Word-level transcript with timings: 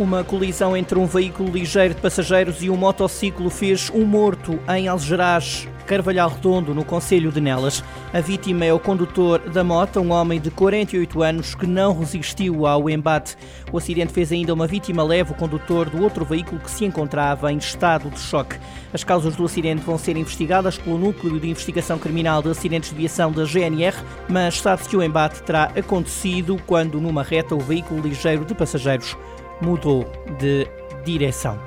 Uma 0.00 0.24
colisão 0.24 0.74
entre 0.74 0.98
um 0.98 1.04
veículo 1.04 1.50
ligeiro 1.50 1.92
de 1.92 2.00
passageiros 2.00 2.62
e 2.62 2.70
um 2.70 2.76
motociclo 2.76 3.50
fez 3.50 3.90
um 3.90 4.02
morto 4.02 4.58
em 4.74 4.88
Algeraz, 4.88 5.68
Carvalhal 5.86 6.30
Redondo, 6.30 6.74
no 6.74 6.86
Conselho 6.86 7.30
de 7.30 7.38
Nelas. 7.38 7.84
A 8.10 8.18
vítima 8.18 8.64
é 8.64 8.72
o 8.72 8.80
condutor 8.80 9.40
da 9.50 9.62
moto, 9.62 10.00
um 10.00 10.10
homem 10.10 10.40
de 10.40 10.50
48 10.50 11.22
anos 11.22 11.54
que 11.54 11.66
não 11.66 11.98
resistiu 11.98 12.64
ao 12.64 12.88
embate. 12.88 13.36
O 13.70 13.76
acidente 13.76 14.10
fez 14.10 14.32
ainda 14.32 14.54
uma 14.54 14.66
vítima 14.66 15.02
leve, 15.02 15.32
o 15.32 15.34
condutor 15.34 15.90
do 15.90 16.02
outro 16.02 16.24
veículo 16.24 16.62
que 16.62 16.70
se 16.70 16.86
encontrava 16.86 17.52
em 17.52 17.58
estado 17.58 18.08
de 18.08 18.20
choque. 18.20 18.56
As 18.94 19.04
causas 19.04 19.36
do 19.36 19.44
acidente 19.44 19.82
vão 19.82 19.98
ser 19.98 20.16
investigadas 20.16 20.78
pelo 20.78 20.96
Núcleo 20.96 21.38
de 21.38 21.50
Investigação 21.50 21.98
Criminal 21.98 22.40
de 22.40 22.48
Acidentes 22.48 22.88
de 22.88 22.96
Viação 22.96 23.30
da 23.30 23.44
GNR, 23.44 23.98
mas 24.30 24.58
sabe-se 24.58 24.88
que 24.88 24.96
o 24.96 25.02
embate 25.02 25.42
terá 25.42 25.64
acontecido 25.76 26.56
quando, 26.66 26.98
numa 27.02 27.22
reta, 27.22 27.54
o 27.54 27.60
veículo 27.60 28.00
ligeiro 28.00 28.46
de 28.46 28.54
passageiros 28.54 29.14
mudou 29.60 30.10
de 30.38 30.66
direção. 31.04 31.58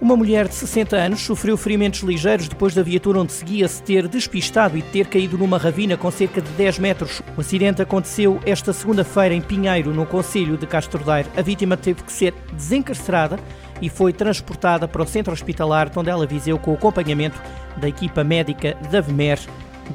Uma 0.00 0.16
mulher 0.16 0.46
de 0.46 0.54
60 0.54 0.96
anos 0.96 1.20
sofreu 1.20 1.56
ferimentos 1.56 2.00
ligeiros 2.00 2.46
depois 2.46 2.72
da 2.72 2.84
viatura 2.84 3.18
onde 3.18 3.32
seguia 3.32 3.66
se 3.66 3.82
ter 3.82 4.06
despistado 4.06 4.78
e 4.78 4.82
ter 4.82 5.08
caído 5.08 5.36
numa 5.36 5.58
ravina 5.58 5.96
com 5.96 6.08
cerca 6.08 6.40
de 6.40 6.48
10 6.52 6.78
metros. 6.78 7.20
O 7.36 7.40
acidente 7.40 7.82
aconteceu 7.82 8.38
esta 8.46 8.72
segunda-feira 8.72 9.34
em 9.34 9.40
Pinheiro, 9.40 9.92
no 9.92 10.06
Conselho 10.06 10.56
de 10.56 10.68
Castro 10.68 11.02
Daire. 11.02 11.28
A 11.36 11.42
vítima 11.42 11.76
teve 11.76 12.04
que 12.04 12.12
ser 12.12 12.32
desencarcerada 12.52 13.40
e 13.82 13.88
foi 13.88 14.12
transportada 14.12 14.86
para 14.86 15.02
o 15.02 15.06
centro 15.06 15.32
hospitalar, 15.32 15.90
onde 15.96 16.10
ela 16.10 16.26
viseu 16.26 16.60
com 16.60 16.70
o 16.70 16.74
acompanhamento 16.74 17.40
da 17.76 17.88
equipa 17.88 18.22
médica 18.22 18.76
da 18.92 19.00
VMER 19.00 19.40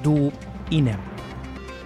do 0.02 0.34
INEM. 0.70 0.98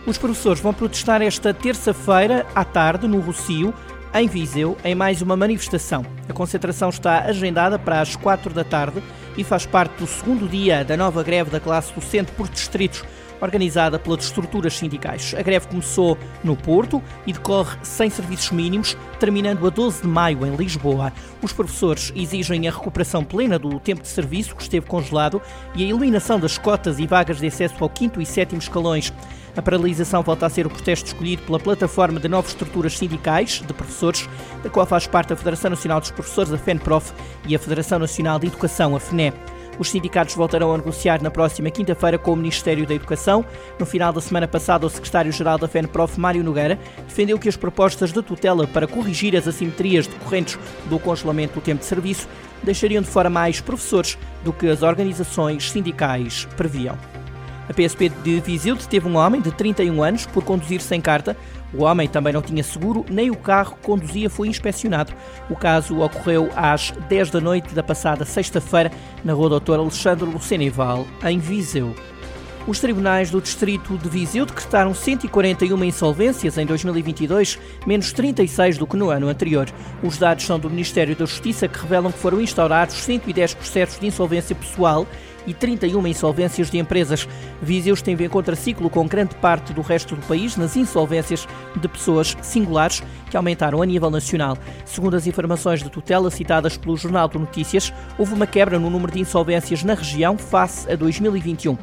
Os 0.08 0.18
professores 0.18 0.60
vão 0.60 0.74
protestar 0.74 1.22
esta 1.22 1.54
terça-feira 1.54 2.48
à 2.56 2.64
tarde 2.64 3.08
no 3.08 3.20
Rocio 3.20 3.74
em 4.22 4.28
Viseu, 4.28 4.76
em 4.84 4.96
mais 4.96 5.22
uma 5.22 5.36
manifestação. 5.36 6.06
A 6.28 6.34
concentração 6.34 6.90
está 6.90 7.22
agendada 7.22 7.78
para 7.78 8.02
as 8.02 8.16
quatro 8.16 8.54
da 8.54 8.64
tarde 8.64 9.02
e 9.38 9.44
faz 9.44 9.66
parte 9.66 10.00
do 10.00 10.08
segundo 10.08 10.48
dia 10.48 10.84
da 10.84 10.98
nova 10.98 11.24
greve 11.24 11.52
da 11.52 11.60
classe 11.60 11.94
docente 11.94 12.32
por 12.32 12.50
distritos, 12.50 13.04
organizada 13.42 14.00
pelas 14.00 14.26
estruturas 14.26 14.76
sindicais. 14.76 15.34
A 15.38 15.42
greve 15.42 15.68
começou 15.68 16.18
no 16.44 16.56
Porto 16.56 17.02
e 17.26 17.34
decorre 17.34 17.78
sem 17.84 18.10
serviços 18.10 18.52
mínimos, 18.52 18.98
terminando 19.20 19.66
a 19.66 19.70
12 19.70 20.02
de 20.02 20.08
maio 20.08 20.46
em 20.46 20.56
Lisboa. 20.56 21.12
Os 21.42 21.54
professores 21.54 22.12
exigem 22.16 22.68
a 22.68 22.72
recuperação 22.72 23.24
plena 23.24 23.60
do 23.60 23.80
tempo 23.80 24.02
de 24.02 24.08
serviço 24.08 24.56
que 24.56 24.62
esteve 24.62 24.86
congelado 24.86 25.42
e 25.76 25.84
a 25.84 25.88
eliminação 25.88 26.40
das 26.40 26.58
cotas 26.58 27.00
e 27.00 27.08
vagas 27.08 27.40
de 27.40 27.48
acesso 27.48 27.76
ao 27.80 27.90
quinto 27.90 28.22
e 28.22 28.26
sétimo 28.26 28.60
escalões. 28.60 29.14
A 29.58 29.62
paralisação 29.62 30.22
volta 30.22 30.46
a 30.46 30.50
ser 30.50 30.68
o 30.68 30.70
protesto 30.70 31.08
escolhido 31.08 31.42
pela 31.42 31.60
plataforma 31.60 32.20
de 32.20 32.28
novas 32.28 32.52
estruturas 32.52 32.96
sindicais 32.96 33.64
de 33.66 33.74
professores, 33.74 34.30
da 34.62 34.70
qual 34.70 34.86
faz 34.86 35.08
parte 35.08 35.34
a 35.34 35.36
Federação 35.36 35.72
Nacional 35.72 36.00
dos 36.00 36.12
Professores, 36.12 36.54
a 36.54 36.60
FENPROF, 36.60 37.12
e 37.48 37.56
a 37.56 37.60
Federação 37.60 37.98
Nacional 37.98 38.38
de 38.38 38.46
Educação, 38.46 38.96
a 38.96 39.00
FNE. 39.00 39.34
Os 39.80 39.92
sindicatos 39.92 40.36
voltarão 40.36 40.74
a 40.74 40.78
negociar 40.78 41.22
na 41.22 41.30
próxima 41.30 41.70
quinta-feira 41.70 42.18
com 42.18 42.34
o 42.34 42.36
Ministério 42.36 42.86
da 42.86 42.96
Educação. 42.96 43.46
No 43.78 43.86
final 43.86 44.12
da 44.12 44.20
semana 44.20 44.48
passada, 44.48 44.86
o 44.86 44.90
secretário-geral 44.90 45.58
da 45.58 45.68
FENPROF, 45.68 46.20
Mário 46.20 46.44
Nogueira, 46.44 46.80
defendeu 47.08 47.38
que 47.38 47.48
as 47.48 47.56
propostas 47.56 48.12
de 48.12 48.22
tutela 48.22 48.66
para 48.66 48.88
corrigir 48.88 49.36
as 49.36 49.48
assimetrias 49.48 50.08
decorrentes 50.08 50.58
do 50.86 50.98
congelamento 50.98 51.56
do 51.56 51.62
tempo 51.62 51.82
de 51.82 51.86
serviço 51.86 52.28
deixariam 52.64 53.04
de 53.04 53.08
fora 53.08 53.30
mais 53.30 53.62
professores 53.62 54.18
do 54.44 54.52
que 54.52 54.68
as 54.68 54.82
organizações 54.82 55.72
sindicais 55.72 56.46
previam. 56.58 56.98
A 57.70 57.74
PSP 57.74 58.10
de 58.10 58.40
Viseu 58.40 58.76
deteve 58.76 59.08
um 59.08 59.18
homem 59.18 59.42
de 59.42 59.52
31 59.52 60.02
anos 60.02 60.26
por 60.26 60.44
conduzir 60.44 60.80
sem 60.80 61.02
carta. 61.02 61.36
O 61.74 61.84
homem 61.84 62.08
também 62.08 62.34
não 62.34 62.42
tinha 62.42 62.64
seguro, 62.64 63.06
nem 63.10 63.30
o 63.30 63.36
carro 63.36 63.76
que 63.76 63.86
conduzia 63.86 64.30
foi 64.30 64.48
inspecionado. 64.48 65.14
O 65.50 65.56
caso 65.56 66.00
ocorreu 66.00 66.50
às 66.56 66.92
10 67.10 67.32
da 67.32 67.42
noite 67.42 67.76
da 67.76 67.84
passada 67.84 68.24
sexta-feira 68.24 68.92
na 69.24 69.34
rua 69.34 69.50
Doutor 69.50 69.80
Alexandre 69.80 70.26
Lucenival, 70.26 71.06
em 71.26 71.40
Viseu. 71.40 71.94
Os 72.68 72.82
tribunais 72.82 73.32
do 73.32 73.40
Distrito 73.40 73.98
de 73.98 74.10
Viseu 74.10 74.46
decretaram 74.46 74.94
141 74.94 75.82
insolvências 75.86 76.58
em 76.58 76.66
2022, 76.66 77.58
menos 77.86 78.12
36 78.12 78.78
do 78.78 78.86
que 78.86 78.98
no 78.98 79.10
ano 79.10 79.30
anterior. 79.30 79.70
Os 80.04 80.18
dados 80.18 80.46
são 80.46 80.60
do 80.60 80.70
Ministério 80.70 81.16
da 81.16 81.26
Justiça 81.26 81.70
que 81.70 81.80
revelam 81.80 82.12
que 82.12 82.20
foram 82.20 82.42
instaurados 82.42 82.96
110 82.96 83.54
processos 83.54 84.00
de 84.00 84.08
insolvência 84.08 84.54
pessoal 84.54 85.08
e 85.48 85.54
31 85.54 86.06
insolvências 86.06 86.70
de 86.70 86.78
empresas. 86.78 87.28
Viseu 87.62 87.96
esteve 87.96 88.26
em 88.26 88.30
contraciclo 88.30 88.90
com 88.90 89.08
grande 89.08 89.34
parte 89.36 89.74
do 89.74 89.82
resto 89.82 90.16
do 90.16 90.22
país 90.28 90.58
nas 90.58 90.76
insolvências 90.76 91.48
de 91.76 91.88
pessoas 91.88 92.38
singulares 92.42 93.02
que 93.32 93.38
aumentaram 93.38 93.82
a 93.82 93.86
nível 93.86 94.12
nacional. 94.12 94.58
Segundo 94.86 95.16
as 95.16 95.26
informações 95.26 95.82
de 95.82 95.90
tutela 95.90 96.30
citadas 96.30 96.78
pelo 96.78 96.98
Jornal 96.98 97.28
de 97.28 97.40
Notícias, 97.40 97.94
houve 98.18 98.34
uma 98.34 98.46
quebra 98.46 98.78
no 98.78 98.90
número 98.90 99.12
de 99.12 99.20
insolvências 99.20 99.84
na 99.84 99.94
região 99.94 100.38
face 100.38 100.92
a 100.92 100.96
2021 100.96 101.78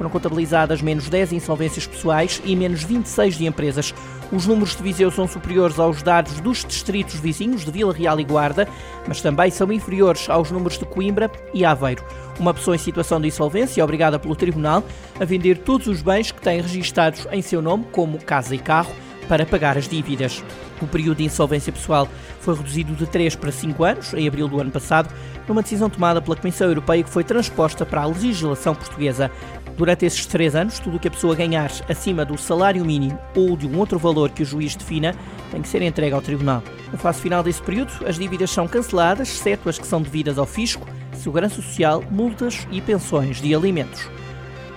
foram 0.00 0.08
contabilizadas 0.08 0.80
menos 0.80 1.10
10 1.10 1.34
insolvências 1.34 1.86
pessoais 1.86 2.40
e 2.42 2.56
menos 2.56 2.82
26 2.82 3.36
de 3.36 3.44
empresas. 3.44 3.94
Os 4.32 4.46
números 4.46 4.74
de 4.74 4.82
Viseu 4.82 5.10
são 5.10 5.28
superiores 5.28 5.78
aos 5.78 6.02
dados 6.02 6.40
dos 6.40 6.64
distritos 6.64 7.20
vizinhos 7.20 7.66
de 7.66 7.70
Vila 7.70 7.92
Real 7.92 8.18
e 8.18 8.24
Guarda, 8.24 8.66
mas 9.06 9.20
também 9.20 9.50
são 9.50 9.70
inferiores 9.70 10.30
aos 10.30 10.50
números 10.50 10.78
de 10.78 10.86
Coimbra 10.86 11.30
e 11.52 11.66
Aveiro. 11.66 12.02
Uma 12.38 12.54
pessoa 12.54 12.76
em 12.76 12.78
situação 12.78 13.20
de 13.20 13.28
insolvência 13.28 13.82
é 13.82 13.84
obrigada 13.84 14.18
pelo 14.18 14.34
Tribunal 14.34 14.82
a 15.20 15.24
vender 15.26 15.58
todos 15.58 15.86
os 15.86 16.00
bens 16.00 16.32
que 16.32 16.40
tem 16.40 16.62
registados 16.62 17.28
em 17.30 17.42
seu 17.42 17.60
nome, 17.60 17.84
como 17.92 18.24
casa 18.24 18.54
e 18.54 18.58
carro, 18.58 18.94
para 19.28 19.44
pagar 19.44 19.76
as 19.76 19.86
dívidas. 19.86 20.42
O 20.80 20.86
período 20.86 21.18
de 21.18 21.24
insolvência 21.24 21.72
pessoal 21.72 22.08
foi 22.40 22.56
reduzido 22.56 22.94
de 22.94 23.06
3 23.06 23.36
para 23.36 23.52
5 23.52 23.84
anos, 23.84 24.14
em 24.14 24.26
abril 24.26 24.48
do 24.48 24.60
ano 24.60 24.70
passado, 24.70 25.08
numa 25.46 25.62
decisão 25.62 25.90
tomada 25.90 26.20
pela 26.22 26.36
Comissão 26.36 26.68
Europeia 26.68 27.02
que 27.02 27.10
foi 27.10 27.22
transposta 27.22 27.84
para 27.84 28.02
a 28.02 28.06
legislação 28.06 28.74
portuguesa. 28.74 29.30
Durante 29.76 30.04
esses 30.04 30.26
três 30.26 30.54
anos, 30.54 30.78
tudo 30.78 30.96
o 30.96 31.00
que 31.00 31.08
a 31.08 31.10
pessoa 31.10 31.34
ganhar 31.34 31.70
acima 31.88 32.24
do 32.24 32.36
salário 32.36 32.84
mínimo 32.84 33.18
ou 33.34 33.56
de 33.56 33.66
um 33.66 33.78
outro 33.78 33.98
valor 33.98 34.30
que 34.30 34.42
o 34.42 34.46
juiz 34.46 34.74
defina 34.76 35.14
tem 35.50 35.62
que 35.62 35.68
ser 35.68 35.82
entregue 35.82 36.14
ao 36.14 36.20
tribunal. 36.20 36.62
Na 36.92 36.98
fase 36.98 37.20
final 37.20 37.42
desse 37.42 37.62
período, 37.62 37.92
as 38.06 38.18
dívidas 38.18 38.50
são 38.50 38.68
canceladas, 38.68 39.28
exceto 39.28 39.68
as 39.68 39.78
que 39.78 39.86
são 39.86 40.02
devidas 40.02 40.38
ao 40.38 40.46
fisco, 40.46 40.86
segurança 41.14 41.56
social, 41.56 42.04
multas 42.10 42.66
e 42.70 42.80
pensões 42.80 43.40
de 43.40 43.54
alimentos. 43.54 44.08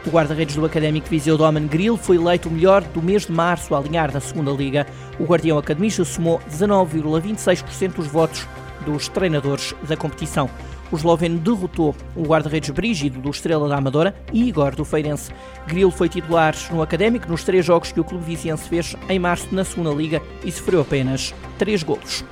O 0.06 0.10
guarda-redes 0.10 0.56
do 0.56 0.66
Académico 0.66 1.08
Viseu 1.08 1.38
Domen 1.38 1.66
Grill 1.66 1.96
foi 1.96 2.18
eleito 2.18 2.50
o 2.50 2.52
melhor 2.52 2.82
do 2.82 3.02
mês 3.02 3.26
de 3.26 3.32
março 3.32 3.74
a 3.74 3.78
alinhar 3.78 4.12
na 4.12 4.20
segunda 4.20 4.52
liga. 4.52 4.86
O 5.18 5.24
guardião 5.24 5.58
academista 5.58 6.04
somou 6.04 6.42
19,26% 6.50 7.94
dos 7.94 8.08
votos 8.08 8.46
dos 8.84 9.08
treinadores 9.08 9.74
da 9.88 9.98
competição. 9.98 10.50
O 10.92 10.96
esloveno 10.96 11.40
derrotou 11.40 11.96
o 12.16 12.24
guarda-redes 12.24 12.70
Brígido 12.70 13.20
do 13.20 13.32
Estrela 13.32 13.68
da 13.68 13.78
Amadora 13.78 14.16
e 14.32 14.48
Igor 14.48 14.76
do 14.76 14.86
Feirense. 14.86 15.32
Grilo 15.66 15.90
foi 15.90 16.08
titular 16.08 16.56
no 16.72 16.82
Académico 16.82 17.28
nos 17.30 17.44
três 17.44 17.66
jogos 17.66 17.92
que 17.92 18.00
o 18.00 18.04
clube 18.04 18.24
viziense 18.24 18.70
fez 18.70 18.96
em 19.10 19.18
março 19.18 19.48
na 19.52 19.64
segunda 19.64 19.90
liga 19.90 20.22
e 20.44 20.52
sofreu 20.52 20.82
apenas 20.82 21.34
três 21.58 21.82
golos. 21.82 22.24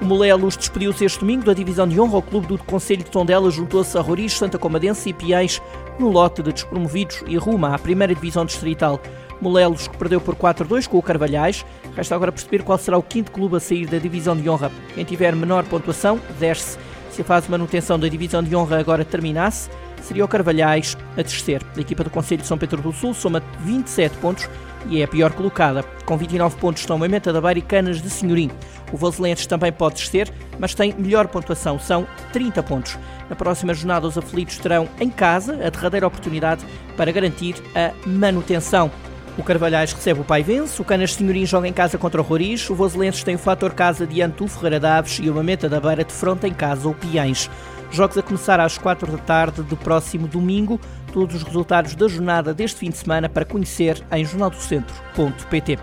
O 0.00 0.04
Molelos 0.04 0.56
despediu-se 0.56 1.04
este 1.04 1.20
domingo 1.20 1.44
da 1.44 1.54
divisão 1.54 1.88
de 1.88 1.98
honra 1.98 2.16
ao 2.16 2.22
clube 2.22 2.46
do 2.48 2.58
Conselho 2.58 3.02
de 3.02 3.10
Tondela, 3.10 3.50
juntou-se 3.50 3.96
a 3.96 4.00
Roriz, 4.00 4.34
Santa 4.34 4.58
Comadense 4.58 5.08
e 5.08 5.12
Piães 5.12 5.62
no 5.98 6.10
lote 6.10 6.42
de 6.42 6.52
despromovidos 6.52 7.22
e 7.26 7.36
ruma 7.36 7.74
à 7.74 7.78
primeira 7.78 8.14
divisão 8.14 8.44
distrital. 8.44 9.00
Molelos 9.40 9.88
que 9.88 9.96
perdeu 9.96 10.20
por 10.20 10.34
4-2 10.34 10.88
com 10.88 10.98
o 10.98 11.02
Carvalhais. 11.02 11.64
Resta 11.94 12.14
agora 12.14 12.32
perceber 12.32 12.62
qual 12.62 12.78
será 12.78 12.98
o 12.98 13.02
quinto 13.02 13.32
clube 13.32 13.56
a 13.56 13.60
sair 13.60 13.86
da 13.86 13.98
divisão 13.98 14.36
de 14.36 14.48
honra. 14.48 14.70
Quem 14.94 15.04
tiver 15.04 15.34
menor 15.34 15.64
pontuação 15.64 16.20
desce 16.38 16.78
se 17.16 17.22
a 17.22 17.24
fase 17.24 17.46
de 17.46 17.50
manutenção 17.50 17.98
da 17.98 18.08
divisão 18.08 18.42
de 18.42 18.54
honra 18.54 18.78
agora 18.78 19.02
terminasse, 19.02 19.70
seria 20.02 20.22
o 20.22 20.28
Carvalhais 20.28 20.98
a 21.16 21.22
descer. 21.22 21.62
A 21.74 21.80
equipa 21.80 22.04
do 22.04 22.10
Conselho 22.10 22.42
de 22.42 22.46
São 22.46 22.58
Pedro 22.58 22.82
do 22.82 22.92
Sul 22.92 23.14
soma 23.14 23.42
27 23.60 24.18
pontos 24.18 24.46
e 24.86 25.00
é 25.00 25.04
a 25.04 25.08
pior 25.08 25.32
colocada. 25.32 25.82
Com 26.04 26.16
29 26.18 26.56
pontos 26.58 26.82
estão 26.82 26.98
Moimenta 26.98 27.32
da 27.32 27.40
Beira 27.40 27.58
e 27.58 27.62
Canas 27.62 28.02
de 28.02 28.10
Senhorim. 28.10 28.50
O 28.92 28.98
Voselenses 28.98 29.46
também 29.46 29.72
pode 29.72 29.96
descer, 29.96 30.30
mas 30.58 30.74
tem 30.74 30.94
melhor 30.94 31.26
pontuação, 31.26 31.78
são 31.78 32.06
30 32.34 32.62
pontos. 32.62 32.98
Na 33.30 33.34
próxima 33.34 33.72
jornada, 33.72 34.06
os 34.06 34.18
aflitos 34.18 34.58
terão 34.58 34.86
em 35.00 35.08
casa 35.08 35.54
a 35.66 35.70
derradeira 35.70 36.06
oportunidade 36.06 36.66
para 36.98 37.10
garantir 37.10 37.56
a 37.74 37.92
manutenção. 38.06 38.90
O 39.38 39.42
Carvalhais 39.42 39.92
recebe 39.92 40.20
o 40.20 40.24
Paivense, 40.24 40.80
o 40.80 40.84
Canas 40.84 41.14
Senhorim 41.14 41.44
joga 41.44 41.68
em 41.68 41.72
casa 41.72 41.98
contra 41.98 42.20
o 42.20 42.24
Roriz, 42.24 42.70
o 42.70 42.74
Voselenses 42.74 43.22
tem 43.22 43.34
o 43.34 43.38
fator 43.38 43.74
casa 43.74 44.06
diante 44.06 44.38
do 44.38 44.48
Ferreira 44.48 44.80
Daves 44.80 45.18
e 45.22 45.28
o 45.28 45.34
Mameta 45.34 45.68
da 45.68 45.78
Beira 45.78 46.04
de 46.04 46.12
fronte 46.12 46.46
em 46.46 46.54
casa 46.54 46.88
o 46.88 46.94
Piães. 46.94 47.50
Jogos 47.90 48.16
a 48.16 48.22
começar 48.22 48.58
às 48.58 48.78
4 48.78 49.12
da 49.12 49.18
tarde 49.18 49.62
do 49.62 49.76
próximo 49.76 50.26
domingo. 50.26 50.80
Todos 51.12 51.36
os 51.36 51.42
resultados 51.42 51.94
da 51.94 52.08
jornada 52.08 52.52
deste 52.54 52.80
fim 52.80 52.90
de 52.90 52.96
semana 52.96 53.28
para 53.28 53.44
conhecer 53.44 54.02
em 54.10 54.24
jornaldocentro.pt. 54.24 55.78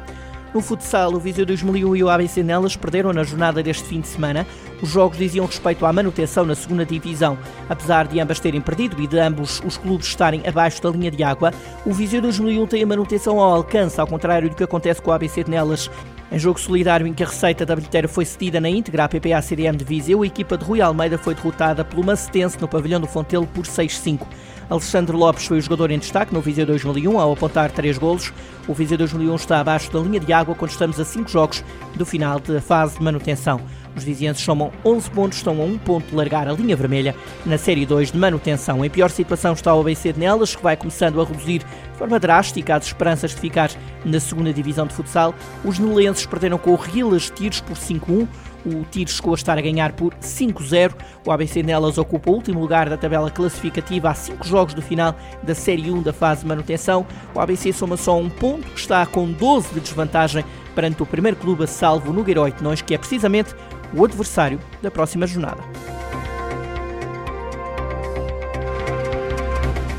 No 0.54 0.62
futsal, 0.62 1.12
o 1.12 1.20
Viseu 1.20 1.48
2001 1.48 1.96
e 1.96 2.04
o 2.04 2.10
ABC 2.10 2.44
Nelas 2.44 2.76
perderam 2.76 3.12
na 3.12 3.24
jornada 3.24 3.64
deste 3.64 3.86
fim 3.86 4.02
de 4.02 4.08
semana. 4.08 4.46
Os 4.84 4.90
jogos 4.90 5.18
diziam 5.18 5.48
respeito 5.48 5.84
à 5.84 5.92
manutenção 5.92 6.46
na 6.46 6.54
segunda 6.54 6.86
divisão. 6.86 7.40
Apesar 7.68 8.08
de 8.08 8.20
ambas 8.20 8.40
terem 8.40 8.62
perdido 8.62 9.02
e 9.02 9.08
de 9.08 9.18
ambos 9.18 9.64
os 9.66 9.78
clubes 9.78 10.06
estarem 10.06 10.44
abaixo 10.46 10.80
da 10.84 10.92
linha 10.92 11.10
de 11.10 11.24
água, 11.24 11.52
o 11.84 11.92
Viseu 11.92 12.22
2001 12.22 12.68
tem 12.68 12.84
a 12.84 12.86
manutenção 12.86 13.40
ao 13.40 13.56
alcance, 13.56 14.00
ao 14.00 14.06
contrário 14.06 14.48
do 14.48 14.56
que 14.56 14.64
acontece 14.64 15.02
com 15.02 15.10
o 15.10 15.14
ABC 15.14 15.44
Nelas. 15.48 15.90
Em 16.32 16.38
jogo 16.38 16.60
solidário 16.60 17.08
em 17.08 17.14
que 17.14 17.24
a 17.24 17.28
receita 17.28 17.66
da 17.66 17.76
bilheteira 17.76 18.08
foi 18.08 18.24
cedida 18.24 18.62
na 18.62 18.70
íntegra 18.70 19.06
à 19.06 19.10
PPA-CDM 19.10 19.76
de 19.76 19.86
Viseu, 19.86 20.22
a 20.22 20.28
equipa 20.28 20.56
de 20.56 20.66
Rui 20.66 20.82
Almeida 20.82 21.18
foi 21.18 21.34
derrotada 21.34 21.84
pelo 21.84 22.04
Macetense 22.04 22.60
no 22.62 22.68
pavilhão 22.68 23.02
do 23.02 23.08
Fontelo 23.08 23.48
por 23.48 23.66
6-5. 23.66 24.22
Alexandre 24.70 25.16
Lopes 25.16 25.46
foi 25.46 25.58
o 25.58 25.62
jogador 25.62 25.92
em 25.92 26.00
destaque 26.00 26.34
no 26.34 26.42
Viseu 26.42 26.66
2001 26.66 27.20
ao 27.20 27.34
apontar 27.34 27.72
três 27.72 27.98
golos. 27.98 28.34
O 28.68 28.74
Viseu 28.74 28.98
2001 28.98 29.36
está 29.36 29.60
abaixo 29.60 29.92
da 29.92 30.00
linha 30.00 30.20
de 30.20 30.32
água 30.32 30.56
quando 30.56 30.72
estamos 30.72 31.00
a 31.00 31.06
cinco 31.06 31.30
jogos 31.30 31.64
do 31.96 32.06
final 32.06 32.40
da 32.40 32.62
fase 32.62 32.98
de 32.98 33.04
manutenção. 33.04 33.62
Os 33.96 34.04
vizinhenses 34.04 34.44
somam 34.44 34.72
11 34.84 35.12
pontos, 35.12 35.38
estão 35.38 35.62
a 35.62 35.66
um 35.66 35.78
ponto 35.78 36.08
de 36.08 36.16
largar 36.16 36.48
a 36.48 36.54
linha 36.54 36.76
vermelha 36.76 37.16
na 37.46 37.58
Série 37.58 37.86
2 37.86 38.12
de 38.12 38.18
manutenção. 38.18 38.84
Em 38.84 38.90
pior 38.90 39.10
situação 39.10 39.54
está 39.54 39.74
o 39.74 39.82
ABC 39.82 40.14
de 40.14 40.20
Nelas, 40.20 40.56
que 40.56 40.64
vai 40.64 40.76
começando 40.76 41.22
a 41.22 41.26
reduzir 41.26 41.60
de 41.60 41.98
forma 41.98 42.20
drástica 42.20 42.76
as 42.76 42.88
esperanças 42.88 43.32
de 43.32 43.38
ficar 43.38 43.70
na 44.04 44.20
segunda 44.20 44.52
divisão 44.52 44.88
de 44.88 44.94
futsal. 44.94 45.34
Os 45.64 45.78
nelenses 45.78 46.26
perderam 46.26 46.58
com 46.58 46.72
o 46.72 46.76
Rilas 46.76 47.30
Tiros 47.30 47.62
por 47.62 47.78
5-1. 47.78 48.28
O 48.66 48.84
Tiro 48.90 49.10
chegou 49.10 49.34
a 49.34 49.36
estar 49.36 49.58
a 49.58 49.62
ganhar 49.62 49.92
por 49.94 50.14
5-0. 50.16 50.94
O 51.26 51.32
ABC 51.32 51.62
Nelas 51.64 51.98
ocupa 51.98 52.32
o 52.32 52.34
último 52.34 52.60
lugar 52.60 52.90
da 52.90 52.98
tabela 52.98 53.30
classificativa 53.30 54.10
a 54.10 54.14
5 54.14 54.48
jogos 54.48 54.74
do 54.74 54.82
final 54.82 55.16
da 55.42 55.54
Série 55.54 55.92
1 55.92 56.02
da 56.02 56.14
fase 56.14 56.42
de 56.42 56.48
manutenção. 56.48 57.06
O 57.34 57.40
ABC 57.40 57.74
soma 57.74 57.98
só 57.98 58.18
um 58.18 58.30
ponto, 58.30 58.68
está 58.76 59.06
com 59.06 59.32
12 59.32 59.74
de 59.74 59.80
desvantagem 59.82 60.46
perante 60.74 61.04
o 61.04 61.06
primeiro 61.06 61.38
clube 61.38 61.64
a 61.64 61.68
salvo 61.68 62.08
no 62.08 62.20
Nogueiró 62.20 62.48
Nós, 62.62 62.82
que 62.82 62.94
é 62.94 62.98
precisamente 62.98 63.54
o 63.94 64.04
adversário 64.04 64.60
da 64.82 64.90
próxima 64.90 65.28
jornada. 65.28 65.64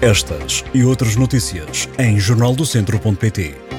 Estas 0.00 0.64
e 0.74 0.84
outras 0.84 1.16
notícias 1.16 1.88
em 1.98 2.18
jornaldocentro.pt. 2.18 3.73